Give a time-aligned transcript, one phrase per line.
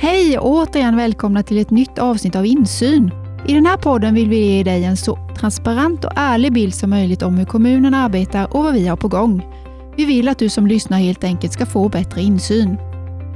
[0.00, 3.10] Hej och återigen välkomna till ett nytt avsnitt av Insyn.
[3.46, 6.90] I den här podden vill vi ge dig en så transparent och ärlig bild som
[6.90, 9.46] möjligt om hur kommunen arbetar och vad vi har på gång.
[9.96, 12.78] Vi vill att du som lyssnar helt enkelt ska få bättre insyn.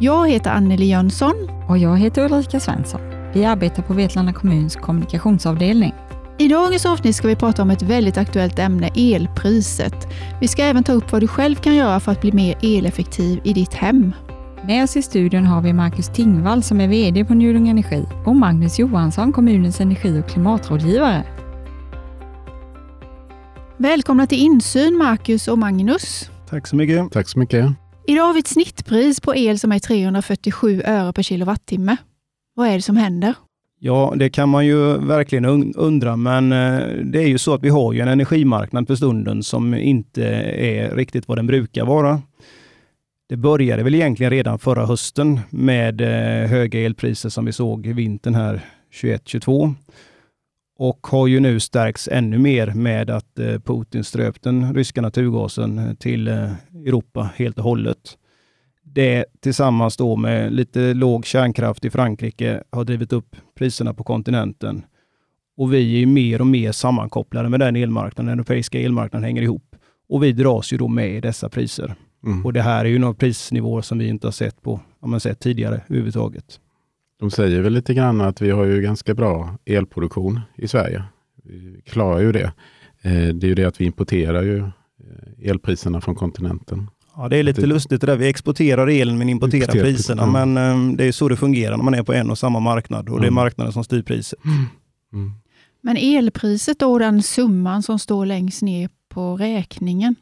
[0.00, 1.34] Jag heter Anneli Jönsson.
[1.68, 3.00] Och jag heter Ulrika Svensson.
[3.34, 5.94] Vi arbetar på Vetlanda kommuns kommunikationsavdelning.
[6.38, 10.08] I dagens avsnitt ska vi prata om ett väldigt aktuellt ämne, elpriset.
[10.40, 13.40] Vi ska även ta upp vad du själv kan göra för att bli mer eleffektiv
[13.44, 14.12] i ditt hem.
[14.66, 18.36] Med oss i studion har vi Marcus Tingvall som är VD på Njudung Energi och
[18.36, 21.24] Magnus Johansson, kommunens energi och klimatrådgivare.
[23.76, 26.30] Välkomna till Insyn Marcus och Magnus.
[26.48, 27.12] Tack så mycket.
[27.12, 27.66] Tack så mycket.
[28.06, 31.96] Idag har vi ett snittpris på el som är 347 öre per kilowattimme.
[32.54, 33.34] Vad är det som händer?
[33.78, 37.68] Ja, det kan man ju verkligen undra, men eh, det är ju så att vi
[37.68, 42.20] har ju en energimarknad för stunden som inte är riktigt vad den brukar vara.
[43.32, 47.92] Det började väl egentligen redan förra hösten med eh, höga elpriser som vi såg i
[47.92, 48.64] vintern här
[49.02, 49.74] 21-22
[50.78, 55.96] och har ju nu stärkts ännu mer med att eh, Putin ströp den ryska naturgasen
[55.96, 56.52] till eh,
[56.86, 57.98] Europa helt och hållet.
[58.82, 64.84] Det tillsammans då med lite låg kärnkraft i Frankrike har drivit upp priserna på kontinenten.
[65.56, 68.26] Och vi är mer och mer sammankopplade med den elmarknaden.
[68.26, 69.76] Den europeiska elmarknaden hänger ihop.
[70.08, 71.94] Och vi dras ju då med i dessa priser.
[72.24, 72.46] Mm.
[72.46, 75.40] Och det här är ju några prisnivåer som vi inte har sett på, man sett
[75.40, 76.60] tidigare överhuvudtaget.
[77.20, 81.04] De säger väl lite grann att vi har ju ganska bra elproduktion i Sverige.
[81.44, 82.52] Vi klarar ju det.
[83.02, 86.90] Eh, det är ju det att vi importerar ju eh, elpriserna från kontinenten.
[87.16, 87.66] Ja, det är lite det...
[87.66, 88.16] lustigt det där.
[88.16, 90.22] Vi exporterar elen men importerar Exporterar priserna.
[90.22, 90.52] Mm.
[90.54, 93.08] Men um, det är så det fungerar när man är på en och samma marknad
[93.08, 93.20] och mm.
[93.20, 93.34] det är mm.
[93.34, 94.44] marknaden som styr priset.
[94.44, 94.66] Mm.
[95.12, 95.32] mm.
[95.80, 100.14] Men elpriset då, den summan som står längst ner på räkningen,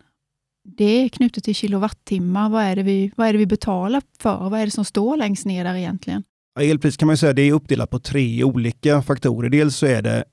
[0.76, 2.48] det är knutet till kilowattimmar.
[2.48, 4.50] Vad är, det vi, vad är det vi betalar för?
[4.50, 6.22] Vad är det som står längst ner där egentligen?
[6.60, 9.48] Elpris kan man säga det är uppdelat på tre olika faktorer.
[9.48, 10.24] Dels så är det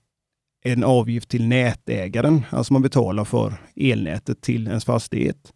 [0.63, 5.53] en avgift till nätägaren, alltså man betalar för elnätet till ens fastighet.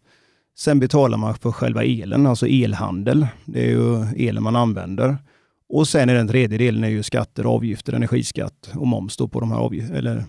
[0.58, 3.26] Sen betalar man för själva elen, alltså elhandel.
[3.44, 5.16] Det är ju elen man använder.
[5.68, 9.50] Och sen är den tredje delen är ju skatter, avgifter, energiskatt och moms på de
[9.50, 10.24] här avgifterna, eller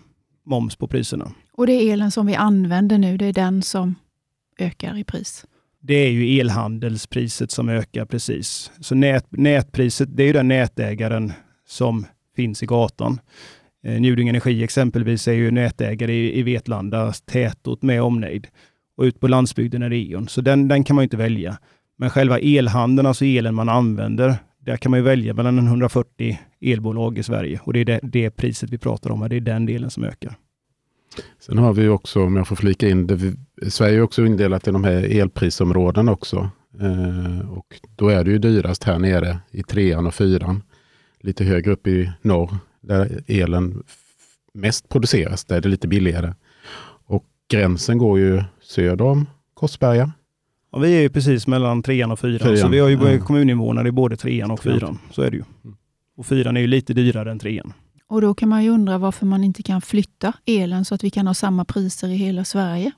[0.46, 1.32] moms på priserna.
[1.54, 3.96] Och det är elen som vi använder nu, det är den som
[4.58, 5.46] ökar i pris?
[5.82, 8.72] Det är ju elhandelspriset som ökar precis.
[8.80, 11.34] Så nät, nätpriset, det är ju den nätägaren
[11.68, 12.06] som
[12.36, 13.20] finns i gatan.
[13.84, 18.48] Eh, Njuding Energi exempelvis är ju nätägare i, i Vetlanda tätort med omnejd
[18.98, 20.28] och ut på landsbygden är det E.ON.
[20.28, 21.58] Så den, den kan man inte välja.
[21.98, 27.18] Men själva elhandeln, alltså elen man använder, där kan man ju välja mellan 140 elbolag
[27.18, 29.30] i Sverige och det är det, det priset vi pratar om.
[29.30, 30.36] Det är den delen som ökar.
[31.40, 33.36] Sen har vi också, om jag får flika in, det,
[33.70, 36.50] Sverige är också indelat i de här elprisområdena också.
[36.80, 40.64] Eh, och då är det ju dyrast här nere i trean och fyran.
[41.20, 43.84] Lite högre upp i norr, där elen
[44.54, 46.34] mest produceras, där är det lite billigare.
[47.06, 50.12] Och gränsen går ju söder om Korsberga.
[50.72, 52.58] Ja, vi är ju precis mellan trean och fyran, fyran.
[52.58, 53.20] så vi har ju mm.
[53.20, 55.00] kommuninvånare i både trean och fyran.
[55.12, 55.44] Så är det ju.
[55.64, 55.78] Mm.
[56.18, 57.74] Och fyran är ju lite dyrare än trean.
[58.08, 61.10] Och då kan man ju undra varför man inte kan flytta elen så att vi
[61.10, 62.92] kan ha samma priser i hela Sverige.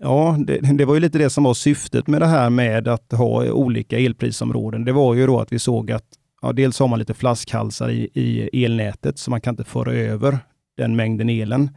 [0.00, 3.12] Ja, det, det, var ju lite det som var syftet med det här med att
[3.12, 4.84] ha olika elprisområden.
[4.84, 6.06] Det var ju då att vi såg att
[6.42, 10.38] ja, dels har man lite flaskhalsar i, i elnätet, så man kan inte föra över
[10.76, 11.70] den mängden elen.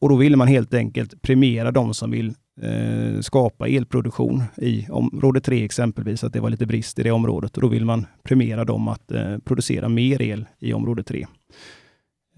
[0.00, 5.40] Och då ville man helt enkelt premiera de som vill eh, skapa elproduktion i område
[5.40, 7.56] 3 exempelvis, att det var lite brist i det området.
[7.56, 11.26] Och då vill man premiera dem att eh, producera mer el i område 3.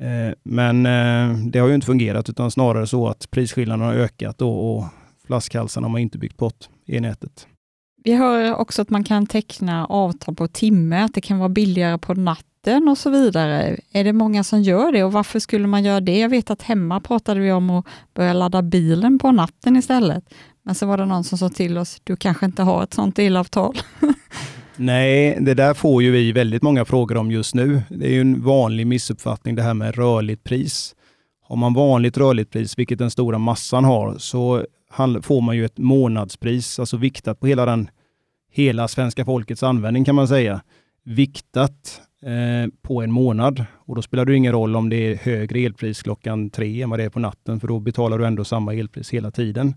[0.01, 4.43] Eh, men eh, det har ju inte fungerat, utan snarare så att prisskillnaderna har ökat
[4.43, 4.85] och, och
[5.27, 7.47] flaskhalsarna har man inte byggt bort i nätet.
[8.05, 11.99] Vi hör också att man kan teckna avtal på timme, att det kan vara billigare
[11.99, 13.77] på natten och så vidare.
[13.93, 16.19] Är det många som gör det och varför skulle man göra det?
[16.19, 20.25] Jag vet att hemma pratade vi om att börja ladda bilen på natten istället.
[20.63, 23.19] Men så var det någon som sa till oss, du kanske inte har ett sånt
[23.19, 23.79] elavtal?
[24.81, 27.83] Nej, det där får ju vi väldigt många frågor om just nu.
[27.89, 30.95] Det är ju en vanlig missuppfattning det här med rörligt pris.
[31.43, 34.67] Har man vanligt rörligt pris, vilket den stora massan har, så
[35.23, 37.91] får man ju ett månadspris, alltså viktat på hela den
[38.53, 40.61] hela svenska folkets användning kan man säga.
[41.05, 43.65] Viktat Eh, på en månad.
[43.87, 46.99] Och då spelar det ingen roll om det är högre elpris klockan tre än vad
[46.99, 49.75] det är på natten, för då betalar du ändå samma elpris hela tiden.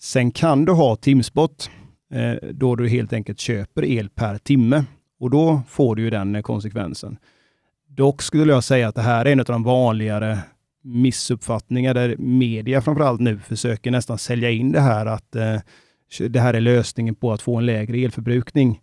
[0.00, 1.70] Sen kan du ha timspot,
[2.12, 4.84] Eh, då du helt enkelt köper el per timme
[5.20, 7.16] och då får du ju den eh, konsekvensen.
[7.88, 10.38] Dock skulle jag säga att det här är en av de vanligare
[10.82, 15.56] missuppfattningar där media framförallt nu försöker nästan sälja in det här att eh,
[16.28, 18.80] det här är lösningen på att få en lägre elförbrukning.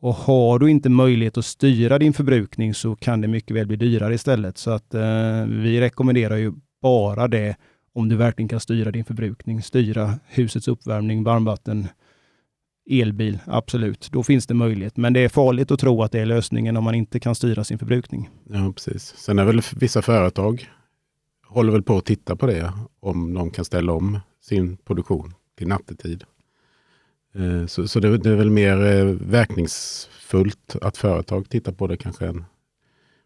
[0.00, 3.76] Och har du inte möjlighet att styra din förbrukning så kan det mycket väl bli
[3.76, 4.58] dyrare istället.
[4.58, 6.52] Så att eh, vi rekommenderar ju
[6.82, 7.56] bara det
[7.94, 9.62] om du verkligen kan styra din förbrukning.
[9.62, 11.88] Styra husets uppvärmning, varmvatten,
[12.90, 14.08] elbil, absolut.
[14.12, 14.96] Då finns det möjlighet.
[14.96, 17.64] Men det är farligt att tro att det är lösningen om man inte kan styra
[17.64, 18.30] sin förbrukning.
[18.44, 19.14] Ja, precis.
[19.16, 20.68] Sen är väl vissa företag
[21.48, 25.68] håller väl på att titta på det, om de kan ställa om sin produktion till
[25.68, 26.24] nattetid.
[27.34, 31.96] Eh, så, så det, det, är väl mer eh, verkningsfullt att företag tittar på det
[31.96, 32.44] kanske än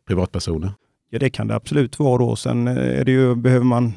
[0.06, 0.72] privatpersoner.
[1.10, 2.36] Ja, det kan det absolut vara då.
[2.36, 3.92] Sen eh, är det ju, behöver man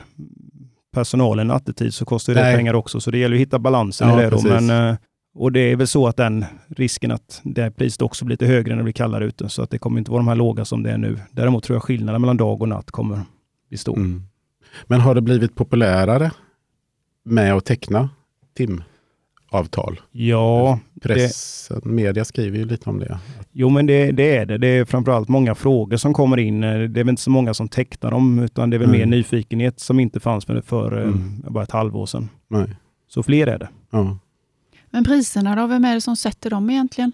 [0.91, 2.55] personalen nattetid så kostar det Nej.
[2.55, 2.99] pengar också.
[2.99, 4.29] Så det gäller att hitta balansen ja, i det.
[4.29, 4.41] Då.
[4.41, 4.97] Men,
[5.35, 8.69] och det är väl så att den risken att det priset också blir lite högre
[8.69, 9.49] när det blir kallare ute.
[9.49, 11.19] Så att det kommer inte vara de här låga som det är nu.
[11.31, 13.21] Däremot tror jag skillnaden mellan dag och natt kommer
[13.69, 13.97] bli stor.
[13.97, 14.23] Mm.
[14.87, 16.31] Men har det blivit populärare
[17.23, 18.09] med att teckna
[18.57, 20.01] timavtal?
[20.11, 20.79] Ja.
[21.01, 21.89] Pressen, det...
[21.89, 23.19] media skriver ju lite om det.
[23.51, 24.57] Jo, men det, det, är det.
[24.57, 26.61] Det är framförallt många frågor som kommer in.
[26.61, 28.99] Det är väl inte så många som tecknar dem, utan det är väl mm.
[28.99, 31.41] mer nyfikenhet som inte fanns för, för eh, mm.
[31.47, 32.29] bara ett halvår sedan.
[32.47, 32.75] Nej.
[33.07, 33.69] Så fler är det.
[33.89, 34.17] Ja.
[34.89, 37.11] Men priserna då, vem är det som sätter dem egentligen?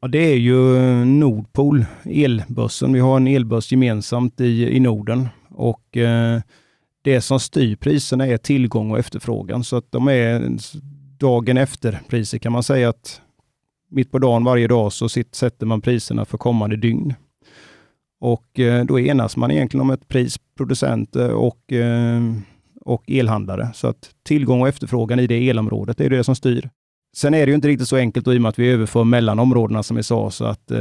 [0.00, 2.92] Ja, det är ju eh, Nordpol, elbörsen.
[2.92, 6.40] Vi har en elbörs gemensamt i, i Norden och eh,
[7.02, 9.64] det som styr priserna är tillgång och efterfrågan.
[9.64, 10.56] Så att de är
[11.18, 13.20] dagen efter priser kan man säga att
[13.90, 17.14] mitt på dagen varje dag så sitt, sätter man priserna för kommande dygn.
[18.20, 22.20] Och eh, då enas man egentligen om ett pris, producenter och, eh,
[22.84, 23.70] och elhandlare.
[23.74, 26.70] Så att tillgång och efterfrågan i det elområdet är det som styr.
[27.16, 29.38] Sen är det ju inte riktigt så enkelt i och med att vi överför mellan
[29.38, 30.78] områdena som vi sa, så att eh,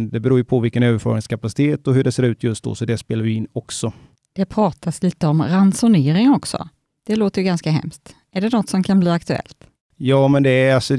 [0.00, 2.98] det beror ju på vilken överföringskapacitet och hur det ser ut just då, så det
[2.98, 3.92] spelar ju in också.
[4.34, 6.68] Det pratas lite om ransonering också.
[7.06, 8.14] Det låter ganska hemskt.
[8.32, 9.56] Är det något som kan bli aktuellt?
[9.96, 10.96] Ja, men det är, alltså,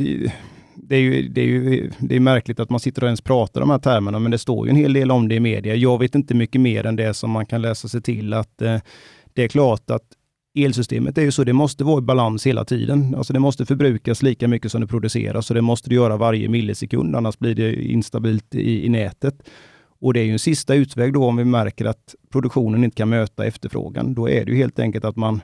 [0.75, 3.61] det är ju, det är ju det är märkligt att man sitter och ens pratar
[3.61, 5.75] de här termerna, men det står ju en hel del om det i media.
[5.75, 8.33] Jag vet inte mycket mer än det som man kan läsa sig till.
[8.33, 8.77] att eh,
[9.33, 10.03] Det är klart att
[10.55, 13.15] elsystemet är ju så, det måste vara i balans hela tiden.
[13.15, 16.49] Alltså det måste förbrukas lika mycket som det produceras och det måste det göra varje
[16.49, 19.49] millisekund, annars blir det instabilt i, i nätet.
[19.99, 23.09] Och det är ju en sista utväg då om vi märker att produktionen inte kan
[23.09, 24.13] möta efterfrågan.
[24.13, 25.41] Då är det ju helt enkelt att man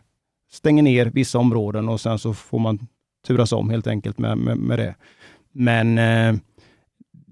[0.52, 2.88] stänger ner vissa områden och sen så får man
[3.28, 4.96] turas om helt enkelt med, med, med det.
[5.52, 6.42] Men eh,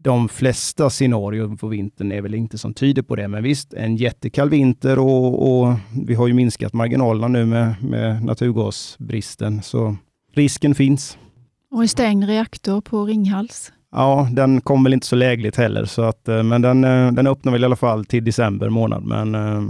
[0.02, 3.28] de flesta scenarier på vintern är väl inte som tyder på det.
[3.28, 5.74] Men visst, en jättekall vinter och, och
[6.08, 9.96] vi har ju minskat marginalerna nu med, med naturgasbristen, så
[10.34, 11.18] risken finns.
[11.72, 13.72] Och en stängd reaktor på Ringhals?
[13.92, 17.28] Ja, den kom väl inte så lägligt heller, så att, eh, men den, eh, den
[17.28, 19.04] öppnar väl i alla fall till december månad.
[19.04, 19.62] Men eh,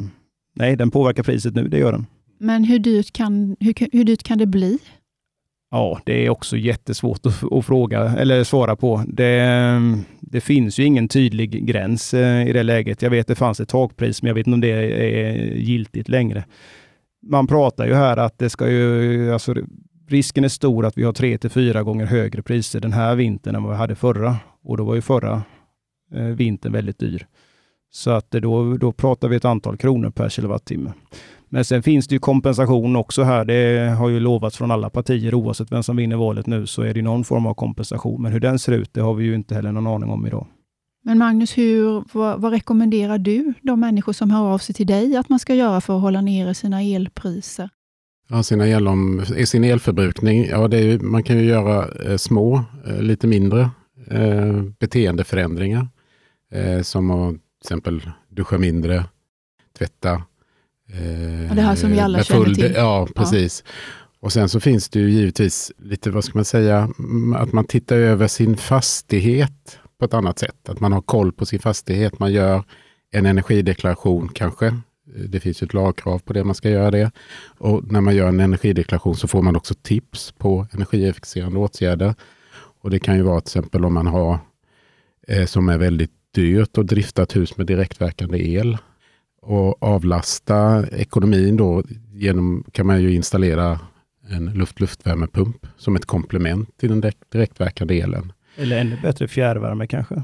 [0.55, 2.05] nej, den påverkar priset nu, det gör den.
[2.39, 4.79] Men hur dyrt kan, hur, hur dyrt kan det bli?
[5.71, 9.03] Ja, det är också jättesvårt att, att, fråga eller svara på.
[9.07, 9.81] Det,
[10.19, 13.01] det finns ju ingen tydlig gräns eh, i det läget.
[13.01, 16.09] Jag vet att det fanns ett takpris, men jag vet inte om det är giltigt
[16.09, 16.45] längre.
[17.21, 19.55] Man pratar ju här att det ska ju, alltså
[20.07, 23.55] risken är stor att vi har tre till fyra gånger högre priser den här vintern
[23.55, 24.35] än vad vi hade förra.
[24.63, 25.43] Och då var ju förra
[26.13, 27.27] eh, vintern väldigt dyr.
[27.89, 30.93] Så att då, då pratar vi ett antal kronor per kilowattimme.
[31.49, 33.45] Men sen finns det ju kompensation också här.
[33.45, 36.93] Det har ju lovats från alla partier oavsett vem som vinner valet nu så är
[36.93, 38.21] det någon form av kompensation.
[38.21, 40.47] Men hur den ser ut, det har vi ju inte heller någon aning om idag.
[41.03, 45.15] Men Magnus, hur, vad, vad, rekommenderar du de människor som hör av sig till dig
[45.15, 47.69] att man ska göra för att hålla nere sina elpriser?
[48.29, 48.87] Ja, sina el
[49.45, 53.69] sin elförbrukning, ja, det är, man kan ju göra eh, små, eh, lite mindre
[54.07, 55.87] eh, beteendeförändringar.
[56.51, 59.05] Eh, som att till exempel duscha mindre,
[59.77, 60.23] tvätta.
[60.93, 62.73] Eh, det här som vi alla känner till.
[62.75, 63.63] Ja, precis.
[63.65, 63.71] Ja.
[64.19, 66.89] Och sen så finns det ju givetvis lite, vad ska man säga,
[67.35, 70.69] att man tittar över sin fastighet på ett annat sätt.
[70.69, 72.19] Att man har koll på sin fastighet.
[72.19, 72.63] Man gör
[73.11, 74.73] en energideklaration kanske
[75.15, 77.11] det finns ett lagkrav på det, man ska göra det.
[77.57, 82.15] Och när man gör en energideklaration så får man också tips på energieffektiviserande åtgärder.
[82.81, 84.39] Och det kan ju vara till exempel om man har
[85.27, 88.77] eh, som är väldigt dyrt att drifta ett hus med direktverkande el.
[89.49, 93.79] Och avlasta ekonomin då genom kan man ju installera
[94.29, 98.33] en luft-luftvärmepump som ett komplement till den direktverkande elen.
[98.57, 100.23] Eller ännu bättre fjärrvärme kanske?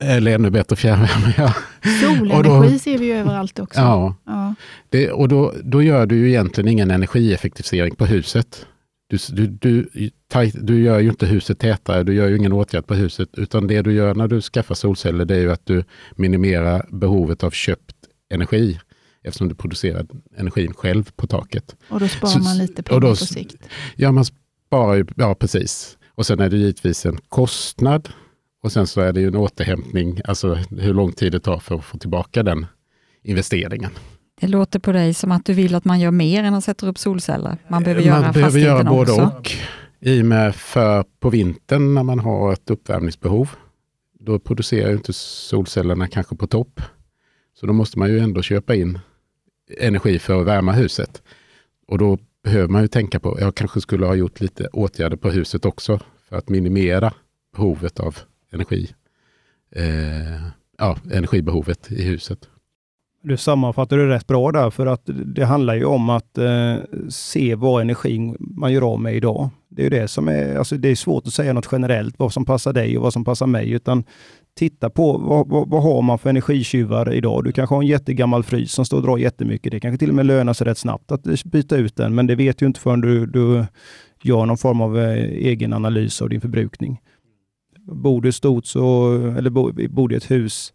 [0.00, 1.34] Eller ännu bättre fjärrvärme.
[1.36, 1.54] Ja.
[2.00, 3.80] Solenergi då, ser vi ju överallt också.
[3.80, 4.54] Ja, ja.
[4.88, 8.66] Det, och då, då gör du ju egentligen ingen energieffektivisering på huset.
[9.06, 10.10] Du, du, du,
[10.52, 13.82] du gör ju inte huset tätare, du gör ju ingen åtgärd på huset, utan det
[13.82, 15.84] du gör när du skaffar solceller, det är ju att du
[16.16, 17.93] minimerar behovet av köpt
[18.34, 18.78] energi,
[19.22, 21.76] eftersom du producerar energin själv på taket.
[21.88, 23.68] Och då sparar Så, man lite pengar då, på sikt?
[23.96, 25.98] Ja, man sparar ju, ja precis.
[26.14, 28.08] Och sen är det givetvis en kostnad
[28.62, 31.74] Och sen så är det ju en återhämtning, alltså hur lång tid det tar för
[31.74, 32.66] att få tillbaka den
[33.22, 33.90] investeringen.
[34.40, 36.86] Det låter på dig som att du vill att man gör mer än att sätta
[36.86, 37.58] upp solceller.
[37.68, 39.22] Man behöver man göra behöver göra både också.
[39.22, 39.52] och.
[40.00, 43.50] I och med för på vintern när man har ett uppvärmningsbehov,
[44.20, 46.80] då producerar ju inte solcellerna kanske på topp.
[47.54, 48.98] Så då måste man ju ändå köpa in
[49.80, 51.22] energi för att värma huset.
[51.86, 55.30] Och då behöver man ju tänka på, jag kanske skulle ha gjort lite åtgärder på
[55.30, 57.12] huset också för att minimera
[57.56, 58.18] behovet av
[58.52, 58.90] energi.
[59.70, 60.42] Eh,
[60.78, 62.48] ja, energibehovet i huset.
[63.22, 66.76] Du sammanfattar det rätt bra där, för att det handlar ju om att eh,
[67.08, 69.50] se vad energin man gör av med idag.
[69.68, 72.32] Det är ju det som är, alltså det är svårt att säga något generellt, vad
[72.32, 74.04] som passar dig och vad som passar mig, utan
[74.54, 77.44] titta på vad, vad, vad har man för energitjuvar idag?
[77.44, 79.72] Du kanske har en jättegammal frys som står och drar jättemycket.
[79.72, 82.34] Det kanske till och med lönar sig rätt snabbt att byta ut den, men det
[82.34, 83.64] vet du inte förrän du, du
[84.22, 87.00] gör någon form av eh, egen analys av din förbrukning.
[87.86, 89.50] Bor du stort så, eller
[89.88, 90.72] bor du i ett hus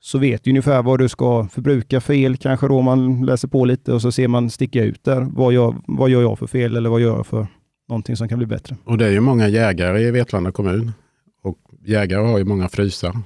[0.00, 3.64] så vet du ungefär vad du ska förbruka för el, kanske då man läser på
[3.64, 5.20] lite och så ser man sticka ut där.
[5.20, 7.46] Vad gör, vad gör jag för fel eller vad gör jag för
[7.88, 8.76] någonting som kan bli bättre?
[8.84, 10.92] Och det är ju många jägare i Vetlanda kommun.
[11.46, 13.16] Och jägare har ju många frysar.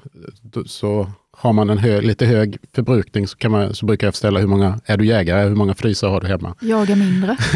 [0.66, 4.40] Så har man en hö, lite hög förbrukning så, kan man, så brukar jag ställa
[4.40, 6.54] hur många, är du jägare, hur många frysar har du hemma?
[6.60, 7.36] Jaga mindre.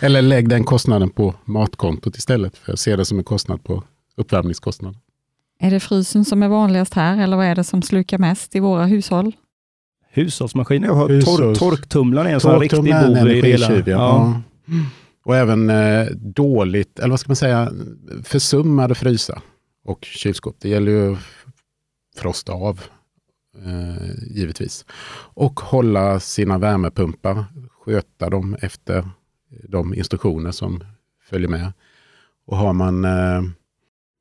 [0.00, 3.82] Eller lägg den kostnaden på matkontot istället, för jag ser det som en kostnad på
[4.16, 4.96] uppvärmningskostnad.
[5.60, 8.60] Är det frysen som är vanligast här eller vad är det som slukar mest i
[8.60, 9.32] våra hushåll?
[10.10, 10.88] Hushållsmaskiner.
[10.88, 13.72] Jag har Hushålls- tork, torktumlaren är en sån riktig bov i det hela.
[13.72, 13.82] ja.
[13.86, 14.42] Ja.
[15.26, 17.72] Och även eh, dåligt, eller vad ska man säga,
[18.22, 19.42] försummade frysa
[19.84, 20.56] och kylskåp.
[20.58, 21.18] Det gäller ju att
[22.16, 22.80] frosta av,
[23.64, 24.84] eh, givetvis.
[25.34, 29.08] Och hålla sina värmepumpar, sköta dem efter
[29.68, 30.84] de instruktioner som
[31.22, 31.72] följer med.
[32.46, 33.42] Och har man, eh,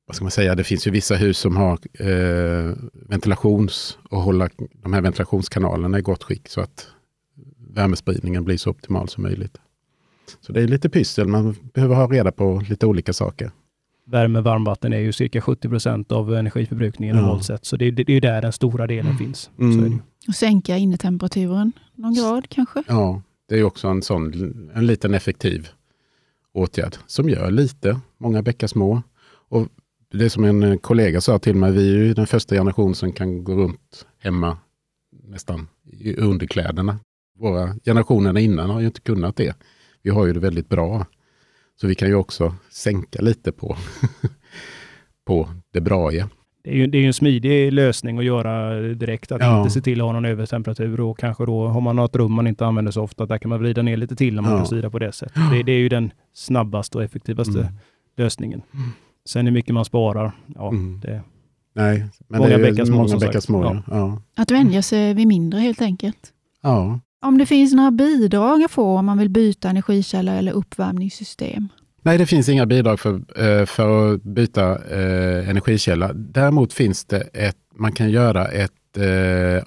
[0.07, 4.49] vad ska man säga, det finns ju vissa hus som har eh, ventilations och hålla
[4.73, 6.87] de här ventilationskanalerna i gott skick så att
[7.57, 9.57] värmespridningen blir så optimal som möjligt.
[10.41, 13.51] Så det är lite pyssel, man behöver ha reda på lite olika saker.
[14.07, 17.21] Värme varmvatten är ju cirka 70 procent av energiförbrukningen Ja.
[17.21, 17.65] normalt sett.
[17.65, 19.49] Så det, det, det är ju där den stora delen finns.
[19.55, 19.65] Det.
[19.65, 19.71] ju.
[19.71, 20.01] Mm.
[20.27, 22.83] Och sänka innetemperaturen någon grad kanske.
[22.87, 24.33] Ja, det är också en sån
[24.75, 25.69] en liten effektiv
[26.53, 29.01] åtgärd som gör lite, många bäckar små.
[29.49, 29.67] Och
[30.11, 33.43] det som en kollega sa till mig, vi är ju den första generationen som kan
[33.43, 34.57] gå runt hemma
[35.23, 36.99] nästan i underkläderna.
[37.39, 39.55] Våra generationerna innan har ju inte kunnat det.
[40.05, 41.05] Vi har ju det väldigt bra.
[41.81, 43.77] Så vi kan ju också sänka lite på,
[45.27, 46.29] på det bra igen.
[46.63, 49.31] Det är ju det är ju en smidig lösning att göra direkt.
[49.31, 49.59] Att Ja.
[49.59, 52.47] inte se till att ha någon övertemperatur och kanske då har man något rum man
[52.47, 54.57] inte använder så ofta, där kan man vrida ner lite till när man Ja.
[54.57, 55.41] vill styra på det sättet.
[55.51, 57.73] Det, det är ju den snabbaste och effektivaste Mm.
[58.17, 58.61] lösningen.
[59.29, 60.99] Sen hur mycket man sparar, ja, Mm.
[60.99, 61.21] det,
[61.75, 63.63] Nej, men Många det är bäckar små, många bäckar små.
[63.63, 63.81] Ja.
[63.87, 64.21] Ja.
[64.35, 66.31] Att vänja sig vid mindre helt enkelt.
[66.61, 66.99] Ja.
[67.25, 71.69] Om det finns några bidrag att få om man vill byta energikälla eller uppvärmningssystem.
[72.01, 76.13] Nej, det finns inga bidrag för, eh, för att byta eh, energikälla.
[76.13, 79.63] Däremot finns det ett, man kan göra ett eh,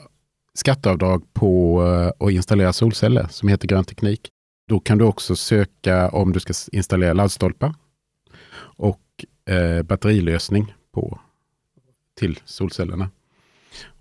[0.54, 4.28] skatteavdrag på eh, att installera solceller som heter Grön Teknik.
[4.68, 7.74] Då kan du också söka om du ska installera laddstolpar
[8.60, 11.18] och eh, batterilösning på,
[12.18, 13.10] till solcellerna.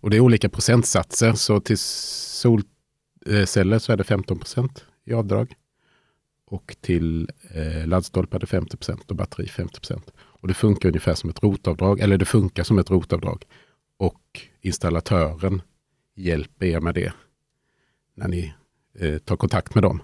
[0.02, 1.78] Och det är olika procentsatser, så till
[3.28, 5.54] solceller så är det 15 procent i avdrag
[6.50, 11.30] och till eh, laddstolpar är det 50% och batteri 50% Och det funkar ungefär som
[11.30, 13.44] ett rotavdrag, eller det funkar som ett rotavdrag.
[13.98, 15.62] Och installatören
[16.16, 17.12] hjälper er med det
[18.16, 18.54] när ni
[19.00, 20.02] eh, tar kontakt med dem.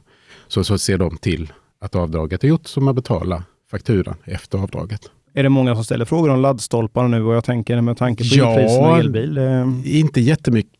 [0.48, 5.12] Så, så ser de till att avdraget är gjort så man betalar fakturan efter avdraget.
[5.34, 8.36] är det många som ställer frågor om laddstolpar nu och jag tänker med tanke på
[8.36, 9.00] Ja.
[9.00, 9.38] elbil.
[9.38, 10.73] Eh, Inte jättemycket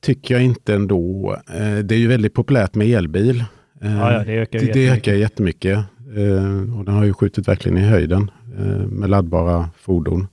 [0.00, 1.32] tycker jag inte ändå.
[1.54, 3.44] Eh, det är ju väldigt populärt med elbil.
[3.82, 4.98] Eh, ja, ja, det ökar Det, det jättemycket.
[4.98, 5.78] ökar jättemycket
[6.16, 10.26] eh, och den har ju skjutit verkligen i höjden eh, med laddbara fordon.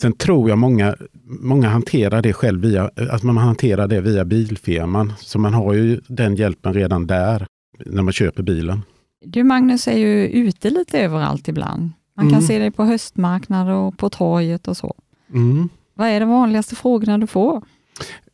[0.00, 5.12] Sen tror jag många, många hanterar det själv via, att man hanterar det via bilfirman.
[5.18, 7.46] Så man har ju den hjälpen redan där
[7.86, 8.82] när man köper bilen.
[9.24, 11.90] Du Magnus är ju ute lite överallt ibland.
[12.16, 12.42] Man kan Mm.
[12.42, 14.94] se dig på höstmarknader och på torget och så.
[15.34, 15.68] Mm.
[15.94, 17.62] Vad är de vanligaste frågorna du får?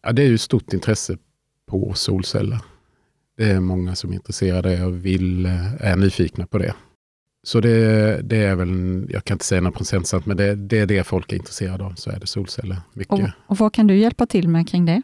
[0.02, 1.18] Ja, det är ju stort intresse
[1.66, 2.58] på solceller.
[3.36, 6.74] Det är många som är intresserade och vill, eh, är nyfikna på det.
[7.42, 10.86] Så det, det är väl, jag kan inte säga någon procentsats, men det, det är
[10.86, 12.76] det folk är intresserade av, så är det solceller.
[12.92, 13.12] Mycket.
[13.12, 15.02] Och, och vad kan du hjälpa till med kring det?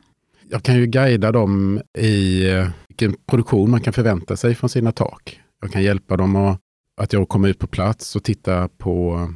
[0.49, 4.93] Jag kan ju guida dem i eh, vilken produktion man kan förvänta sig från sina
[4.93, 5.41] tak.
[5.61, 6.61] Jag kan hjälpa dem att,
[7.01, 9.29] att jag kommer ut på plats och titta på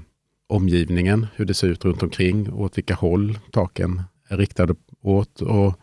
[0.49, 5.41] omgivningen, hur det ser ut runt omkring och åt vilka håll taken är riktade åt.
[5.41, 5.75] Och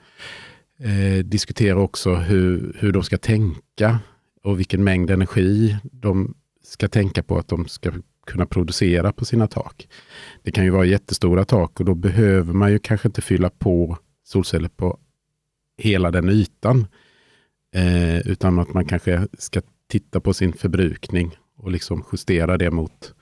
[0.79, 3.99] eh, diskutera också hur, hur de ska tänka
[4.43, 7.91] och vilken mängd energi de ska tänka på att de ska
[8.25, 9.87] kunna producera på sina tak.
[10.43, 13.97] Det kan ju vara jättestora tak och då behöver man ju kanske inte fylla på
[14.23, 14.99] solceller på
[15.77, 16.87] hela den ytan.
[17.75, 23.13] Eh, utan att man kanske ska titta på sin förbrukning och liksom justera det mot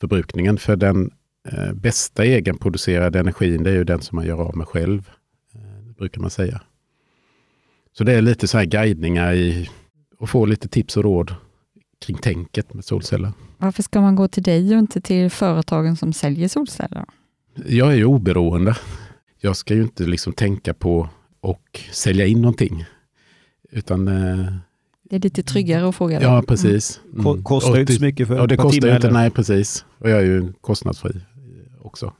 [0.00, 0.58] förbrukningen.
[0.58, 1.10] För den
[1.48, 5.10] eh, bästa egenproducerade energin, det är ju den som man gör av med själv,
[5.98, 6.60] brukar man säga.
[7.92, 9.70] Så det är lite så här guidningar i
[10.18, 11.34] och få lite tips och råd
[11.98, 13.32] kring tänket med solceller.
[13.58, 17.04] Varför ska man gå till dig och inte till företagen som säljer solceller?
[17.66, 18.76] Jag är ju oberoende.
[19.40, 21.08] Jag ska ju inte liksom tänka på
[21.40, 22.84] och sälja in någonting.
[23.70, 24.52] Utan, eh,
[25.02, 26.22] det är lite tryggare att fråga.
[26.22, 27.00] Ja, precis.
[27.18, 27.42] Mm.
[27.42, 29.84] Kostar ju inte så mycket för ja, det kostar inte, Nej, precis.
[29.98, 31.20] Och jag är ju kostnadsfri
[31.82, 32.12] också.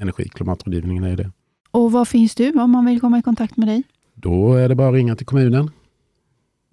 [0.00, 1.30] Energi, klimatrådgivningen är det.
[1.70, 3.82] Och var finns du om man vill komma i kontakt med dig?
[4.14, 5.70] Då är det bara att ringa till kommunen.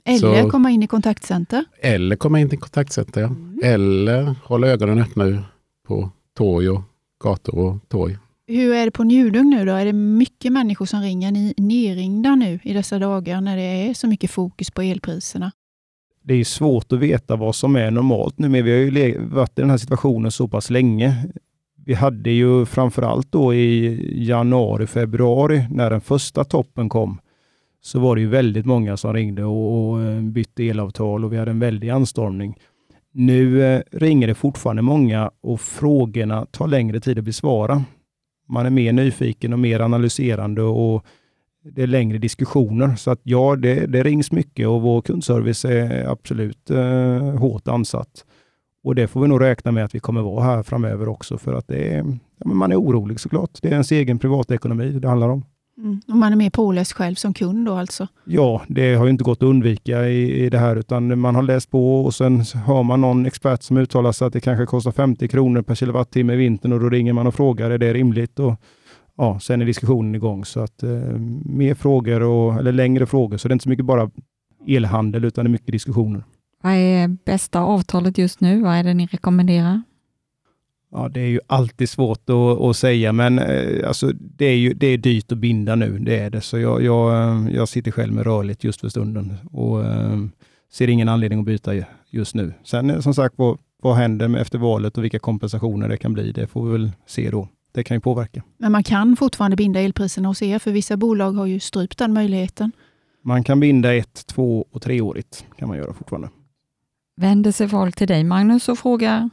[0.05, 1.65] Eller så, komma in i kontaktcenter?
[1.81, 3.27] Eller komma in i kontaktcenter, ja.
[3.27, 3.59] Mm.
[3.63, 5.43] Eller hålla ögonen öppna
[5.87, 6.81] på torg och
[7.23, 8.17] gator och torg.
[8.47, 9.71] Hur är det på Njudung nu då?
[9.71, 11.31] Är det mycket människor som ringer?
[11.31, 15.51] Ni nerringda nu i dessa dagar när det är så mycket fokus på elpriserna?
[16.23, 19.59] Det är svårt att veta vad som är normalt nu, men vi har ju varit
[19.59, 21.15] i den här situationen så pass länge.
[21.87, 27.19] Vi hade ju framförallt då i januari, februari när den första toppen kom,
[27.81, 31.37] så var det ju väldigt många som ringde och, och eh, bytte elavtal och vi
[31.37, 32.57] hade en väldig anstormning.
[33.11, 37.83] Nu eh, ringer det fortfarande många och frågorna tar längre tid att besvara.
[38.49, 41.05] Man är mer nyfiken och mer analyserande och
[41.71, 42.95] det är längre diskussioner.
[42.95, 48.25] Så att ja, det, det rings mycket och vår kundservice är absolut eh, hårt ansatt.
[48.87, 51.53] Och det får vi nog räkna med att vi kommer vara här framöver också för
[51.53, 53.49] att det är, ja, man är orolig såklart.
[53.61, 55.45] Det är ens egen privatekonomi det handlar om.
[55.77, 56.01] Mm.
[56.07, 58.07] Och man är mer påläst själv som kund då alltså?
[58.25, 61.43] Ja, det har ju inte gått att undvika i, i det här, utan man har
[61.43, 64.91] läst på och sen har man någon expert som uttalar sig att det kanske kostar
[64.91, 68.39] 50 kronor per kilowattimme i vintern och då ringer man och frågar, är det rimligt?
[68.39, 68.55] Och,
[69.17, 70.45] ja, sen är diskussionen igång.
[70.45, 70.89] Så att eh,
[71.45, 74.11] mer frågor, och, eller längre frågor, så det är inte så mycket bara
[74.67, 76.23] elhandel, utan det är mycket diskussioner.
[76.63, 78.61] Vad är bästa avtalet just nu?
[78.61, 79.81] Vad är det ni rekommenderar?
[80.91, 84.73] Ja, det är ju alltid svårt att, att säga, men eh, alltså, det, är ju,
[84.73, 85.99] det är dyrt att binda nu.
[85.99, 86.41] Det är det.
[86.41, 90.17] Så jag, jag, eh, jag sitter själv med rörligt just för stunden och eh,
[90.71, 91.71] ser ingen anledning att byta
[92.09, 92.53] just nu.
[92.63, 96.47] Sen som sagt, vad, vad händer efter valet och vilka kompensationer det kan bli, det
[96.47, 97.47] får vi väl se då.
[97.71, 98.43] Det kan ju påverka.
[98.57, 102.13] Men man kan fortfarande binda elpriserna hos er, för vissa bolag har ju strypt den
[102.13, 102.71] möjligheten.
[103.23, 106.29] Man kan binda ett, två och treårigt kan man göra fortfarande.
[107.17, 109.29] Vänder sig folk till dig, Magnus, och frågar,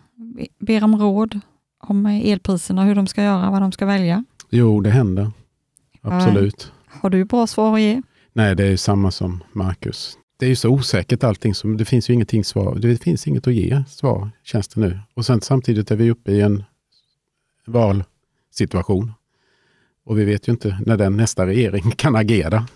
[0.58, 1.40] ber om råd
[1.78, 4.24] om elpriserna, hur de ska göra, vad de ska välja?
[4.50, 5.30] Jo, det händer.
[6.00, 6.72] Absolut.
[6.86, 8.02] Har du bra svar att ge?
[8.32, 10.18] Nej, det är samma som Marcus.
[10.36, 12.74] Det är ju så osäkert allting, så det finns ju ingenting svar.
[12.78, 15.00] Det finns inget att ge svar, känns det nu.
[15.14, 16.64] Och sen samtidigt är vi uppe i en
[17.66, 19.12] valsituation.
[20.04, 22.66] Och vi vet ju inte när den nästa regering kan agera.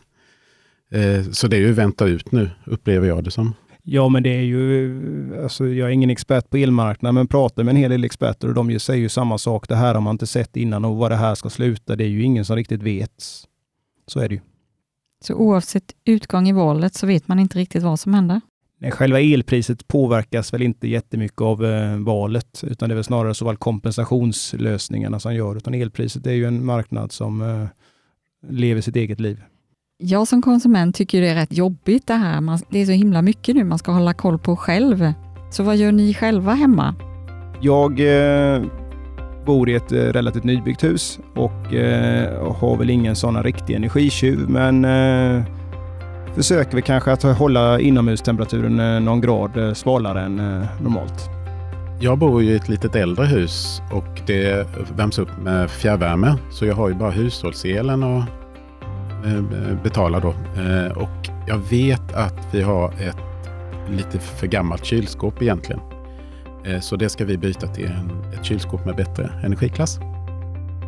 [0.91, 3.55] Eh, så det är ju vänta ut nu, upplever jag det som.
[3.91, 7.73] Ja, men det är ju, alltså jag är ingen expert på elmarknaden, men pratar med
[7.73, 9.69] en hel del experter och de säger ju samma sak.
[9.69, 12.09] Det här har man inte sett innan och vad det här ska sluta, det är
[12.09, 13.25] ju ingen som riktigt vet.
[14.07, 14.41] Så är det ju.
[15.21, 18.41] Så oavsett utgång i valet så vet man inte riktigt vad som händer?
[18.79, 23.35] Nej, själva elpriset påverkas väl inte jättemycket av eh, valet, utan det är väl snarare
[23.35, 27.67] såväl kompensationslösningarna som gör, utan elpriset är ju en marknad som eh,
[28.51, 29.43] lever sitt eget liv.
[30.01, 32.41] Jag som konsument tycker det är rätt jobbigt det här.
[32.41, 35.13] Man, det är så himla mycket nu man ska hålla koll på själv.
[35.51, 36.95] Så vad gör ni själva hemma?
[37.61, 38.63] Jag eh,
[39.47, 44.51] bor i ett eh, relativt nybyggt hus och eh, har väl ingen sån riktig energitjuv,
[44.51, 45.45] men eh,
[46.35, 50.37] försöker vi kanske att hålla inomhustemperaturen eh, någon grad eh, svalare än
[50.83, 51.31] normalt.
[52.01, 56.75] Jag bor i ett litet äldre hus och det värms upp med fjärrvärme, så jag
[56.75, 58.23] har ju bara hushållselen och
[59.83, 60.35] betala då.
[60.63, 63.17] Eh, och jag vet att vi har ett
[63.91, 65.81] lite för gammalt kylskåp egentligen.
[66.65, 67.91] Eh, så det ska vi byta till
[68.35, 69.99] ett kylskåp med bättre energiklass.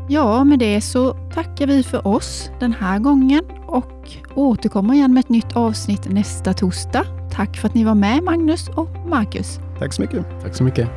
[0.09, 5.21] Ja, med det så tackar vi för oss den här gången och återkommer igen med
[5.21, 7.05] ett nytt avsnitt nästa torsdag.
[7.33, 9.61] Tack för att ni var med Magnus och Marcus.
[9.79, 10.27] Tack så mycket.
[10.43, 10.89] Tack så mycket.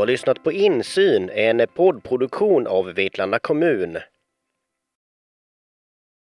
[0.00, 3.98] Du har lyssnat på Insyn, en poddproduktion av Vetlanda kommun.